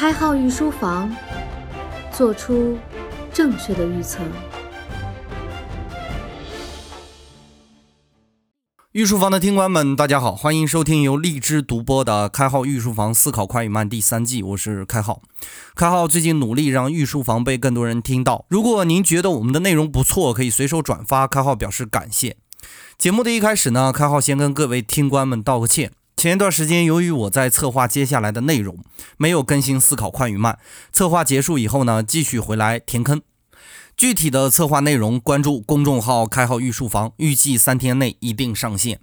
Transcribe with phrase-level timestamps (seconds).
[0.00, 1.14] 开号御书房，
[2.10, 2.78] 做出
[3.34, 4.20] 正确的预测。
[8.92, 15.20] 御书房的听官们，大家好，欢迎收听由荔枝独播的《开号御书房思考快与慢》第三季，我是开号。
[15.74, 18.46] 开号最近努力让御书房被更多人听到。
[18.48, 21.26] 如果您觉得我们的内容不错，可以随手转发。
[21.26, 22.38] 开号表示感谢。
[22.96, 25.92] 节目的一开始呢，开号先跟各位听官们道个歉。
[26.20, 28.76] 前一段时间，由于我在策划接下来的内容，
[29.16, 30.58] 没有更新《思考快与慢》。
[30.94, 33.22] 策划结束以后呢，继续回来填坑。
[33.96, 39.00] 具体的策划内容，关注公众号“开号御书房”，预计三天内一定上线。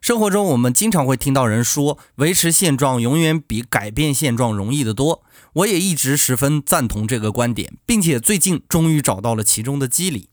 [0.00, 5.24] 生活中，我们经常会听到人说，维持现状永远比改变现状容易得多。
[5.54, 10.28] 我也一直十分赞同这个观点，并且最近终于找到了其中的机理。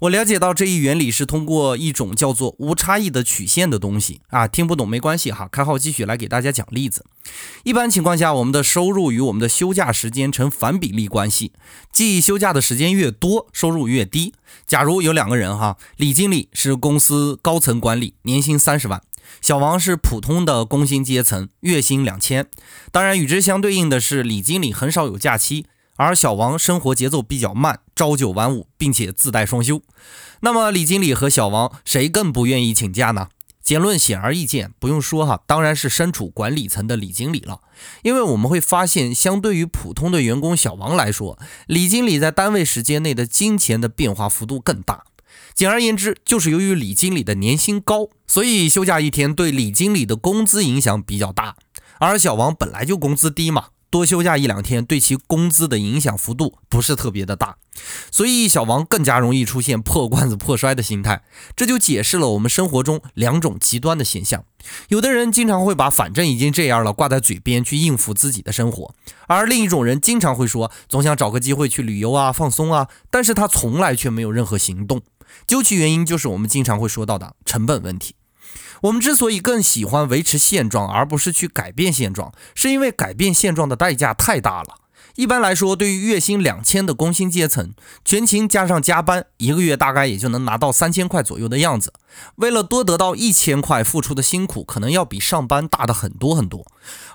[0.00, 7.04] 我了解到这一原理是通过一种叫做无差异的曲线的东西啊，听不懂没关系哈，开号继续来给大家讲例子。
[7.64, 11.52] 一般情况下，我们的收入与我们的休假时间成反比例关系，
[11.92, 14.32] 即休假的时间越多，收入越低。
[14.66, 19.00] 假如有两个人哈，李经理是公司高层管理，年薪三十万；
[19.42, 22.46] 小王是普通的工薪阶层，月薪两千。
[22.90, 25.66] 当然，与之相对应的是，李经理很少有假期。
[26.02, 29.82] 而小王生活节奏比较慢，朝九晚五，并且自带双休。
[30.40, 33.28] 那么李经理和小王谁更不愿意请假呢？
[33.62, 37.60] 结论显而易见，不用说哈，当然是身处管理层的李经理了。
[38.00, 45.04] 因为我们会发现，相对于普通的员工小王来说，李经理在单位时间内的金钱的变化幅度更大。
[45.52, 51.56] 简而言之，就是由于李经理的年薪高，所以休假一天对李经理的工资影响比较大。
[51.98, 53.66] 而小王本来就工资低嘛。
[53.90, 57.56] 多休假一两天，对其工资的影响幅度不是特别的大，
[58.12, 61.22] 所以小王更加容易出现破罐子破摔的心态。
[61.56, 64.44] 这就解释了我们生活中两种极端的现象：
[64.88, 68.94] 有的人经常会把“反正已经这样了”挂在嘴边去应付自己的生活，
[69.26, 75.02] 而另一种人经常会说总想找个机会去旅游啊、放松啊，但是他从来却没有任何行动。
[75.46, 78.14] 究其原因，就是我们经常会说到的成本问题。
[78.82, 84.76] 我们之所以更喜欢维持现状，而不是去改变现状，是因为改变现状的代价太大了。
[85.20, 87.74] 一般来说，对于月薪两千的工薪阶层，
[88.06, 91.92] 全勤加上加班，一个月大概也就能拿到三千块左右的样子。
[92.36, 96.66] 为了多得到一千块，付出的辛苦可能要比上班大的很多很多。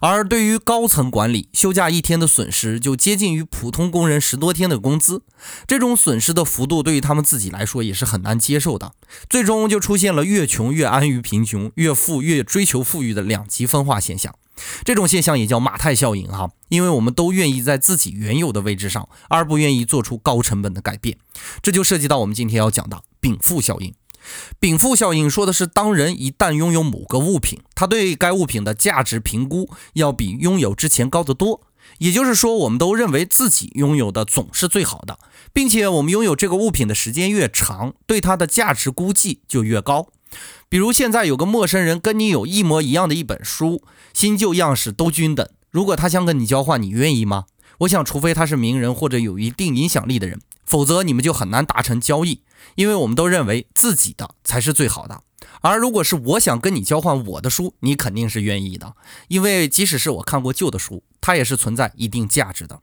[0.01, 5.23] 而对于高层管理，休假一天的损失就接近于普通工人十多天的工资。
[5.65, 8.91] 这种损失的幅度，对于他们自己来说也是很难接受的。
[9.27, 14.35] 最终就出现了越穷越安于贫穷，越富越追求富裕的两极分化现象。
[14.83, 21.17] 这种现象也叫马太效应哈，因为我们都愿意在自己原有的位置上，而不愿意做出高成本的改变。
[21.61, 23.94] 这就涉及到我们今天要讲的禀赋效应。
[24.59, 31.61] 禀赋效应说的是，当人一旦拥有某个物品，他对该物品的价值评估要比拥有之前高得多。
[31.99, 35.19] 也就是说，我们都认为自己拥有的总是最好的，
[35.53, 40.07] 并且我们拥有这个物品的时间越长，对它的价值估计就越高。
[40.68, 45.47] 比如现在有个陌生人跟你有一模一样的一本书，新旧样式都均等。
[45.72, 47.46] 如果他想跟你交换，你愿意吗？
[47.79, 52.41] 我想，除非他是名人或者有一定影响力的人，否则你们就很难达成交易。
[52.75, 55.22] 因为我们都认为自己的才是最好的。
[55.62, 58.95] 而如果是我想跟你交换我的书，你肯定是愿意的，
[59.28, 62.79] 因为即使是我看过旧的书，它也是存在一定价值的。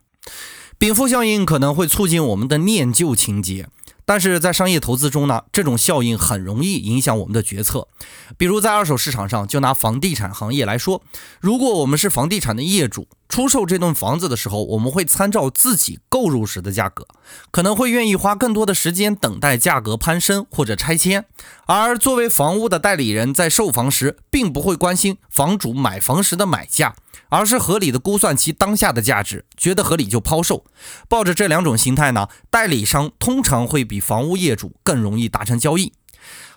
[0.78, 3.68] 禀赋效应可能会促进我们的念旧情节。
[4.04, 7.88] 但是在商业投资中呢，这种效应很容易影响我们的决策。
[8.36, 11.02] 比如在二手市场上，就拿房地产行业来说，
[11.40, 17.06] 如果我们是房地产的业主，出售这栋房子的时候，我们会参照自己购入时的价格，
[17.50, 21.24] 可能会愿意花更多的时间等待价格攀升或者拆迁。
[21.64, 26.94] 而作为房屋的代理人，在售房时，并不会关心房主买房时的买价。
[27.30, 30.66] 而是合理的估算其当下的价值，觉得合理就抛售。
[31.08, 35.94] 抱着这两种心态呢，代理商通常会比房屋业主更容易达成交易。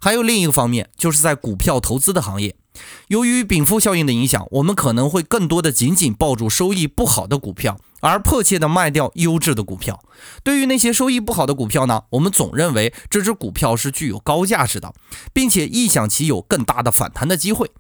[0.02, 2.58] 还有另一个方面，就是在股票投资的行业，
[3.08, 10.04] 由于禀赋效应的影响，我们可能会更多的紧紧抱住收益不好的股票，而迫切的卖掉优质的股票。
[10.44, 14.94] 对于那些收益不好的股票呢，我们总认为这只股票是具有高价值的，
[15.34, 17.72] 并且臆想其有更大的反弹的机会。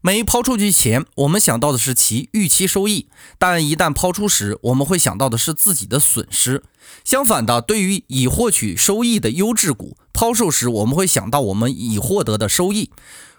[0.00, 6.62] 每抛出去前，我们想到的是其预期收益，但一旦抛出时，我们会想到的是自己的损失。
[7.04, 12.90] 相反的，对于已获取收益的优质股，抛售时我们会想到我们已获得的收益；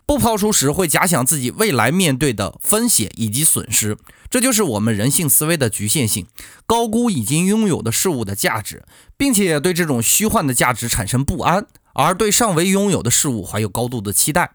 [0.05, 3.97] 不抛出时，会假想自己未来面对的风险以及损失。
[4.29, 6.27] 这就是我们人性思维的局限性，
[6.65, 8.83] 高估已经拥有的事物的价值，
[9.15, 14.53] 并且对这种虚幻的价值产生不安，而对尚未拥有的事物怀有高度的期待。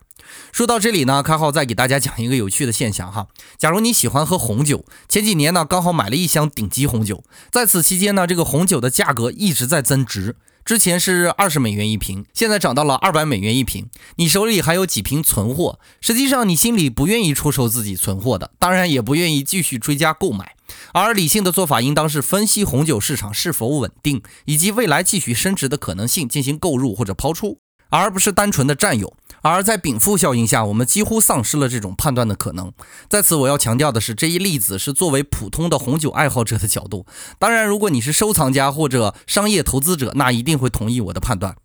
[0.52, 3.28] 说到这里呢，开号再给大家讲一个有趣的现象哈。
[3.56, 10.36] 假如你喜欢喝红酒，前几年呢刚好买了一箱顶级红酒，在此期间呢，这个红酒的价格一直在增值。
[10.64, 13.88] 之前是二十美元一瓶，现在涨到了二百美元一瓶。
[14.16, 15.80] 你手里还有几瓶存货？
[15.98, 20.56] 实际上你心里不愿意出售自己存货的，当然也不愿意继续追加购买。
[20.92, 27.60] 而理性的做法应当是分析红酒市场是否稳定，以及未来继续升值的可能性，进行购入或者抛出，
[27.90, 29.14] 而不是单纯的占有。
[29.40, 32.72] 而在禀赋效应下，我们几乎丧失了这种判断的可能。
[33.08, 37.06] 在此，我要强调的是，这一例子是作为普通的红酒爱好者的角度。
[37.38, 41.56] 当然，如果你是收藏家或者商业投资者，那一定会同意我的判断。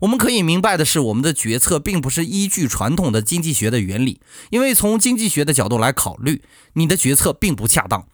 [0.00, 6.42] 我们可以明白的是，我们的决策并不是依据传统的经济学的原理，因为从经济学的角度来考虑，
[6.74, 8.06] 你的决策并不恰当。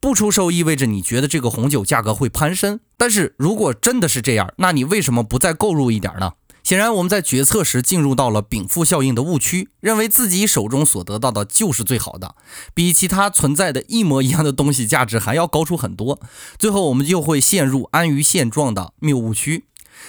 [0.00, 6.32] 不出售意味着你觉得这个红酒价格会攀升，但是如果真的是这样，那你为什么不再购入一点呢？
[6.66, 12.34] 显然，我们在决策时进入到了禀赋效应的误区，认为自己手中所得到的就是最好的，
[12.74, 16.18] 比其他存在的一模一样的东西价值还要高出很多。
[16.58, 19.66] 最后，我们就会陷入安于现状的谬误区。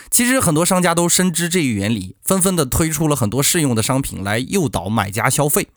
[0.10, 5.68] 其实，很多商家都深知这一原理，纷纷的推出了很多适用的商品来诱导买家消费，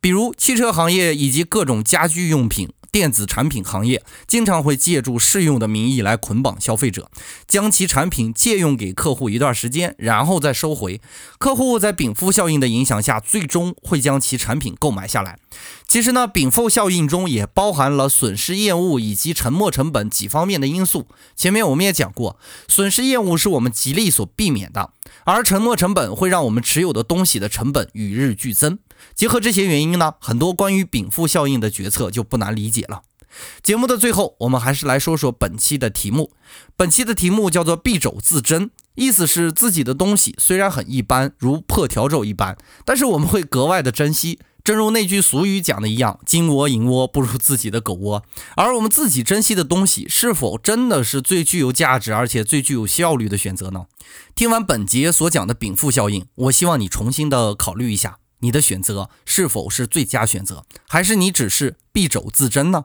[0.00, 2.68] 比如汽车行业以及各种家居用品。
[2.90, 7.10] 电子产品行业经常会借助试用的名义来捆绑消费者，
[7.46, 11.00] 将其产品借用给客户一段时间，然后再收回。
[11.38, 15.38] 客户在禀赋效应的影响下，最终会将其产品购买下来。
[15.86, 21.06] 其实呢，禀赋效应中也包含了损失厌恶以及沉没成本几方面的因素。
[21.36, 22.38] 前面我们也讲过，
[22.68, 24.92] 损失厌恶是我们极力所避免的，
[25.24, 28.78] 而沉没成本会让我们持有的东西的成本与日俱增。
[29.14, 33.02] 结合这些原因呢，很多关于禀赋效应的决策就不难理解了。
[33.62, 36.32] 节目的最后，我们还是来说说本期的题目。
[36.76, 44.40] 本期的题目叫做“敝帚自珍”，意思是自己的东西虽然很一般，如破笤帚一般，但是我们会格外的珍惜。
[44.62, 48.24] 正如那句俗语讲的一样：“金窝银窝不如自己的狗窝。”
[48.56, 53.86] 而我们自己珍惜的东西，是否真的是最具有价值而且最具有效率的选择呢？
[54.34, 58.19] 听完本节所讲的禀赋效应，我希望你重新的考虑一下。
[58.40, 62.84] 你的选择是否是最佳选择，还是你只是敝帚自珍呢？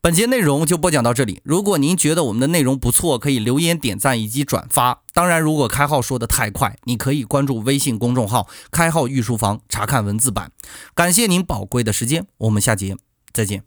[0.00, 1.40] 本节内容就播讲到这里。
[1.44, 5.02] 如果您觉得我们的内容不错，可以留言、点赞以及转发。
[5.12, 10.50] 当然，如果开号说的太快，你可以关注微信公众号“开号御书房”查看文字版。
[10.94, 12.96] 感谢您宝贵的时间，我们下节
[13.32, 13.62] 再见。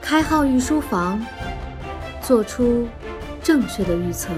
[0.00, 1.22] 开号御书房，
[2.22, 2.88] 做出
[3.42, 4.30] 正确的预测。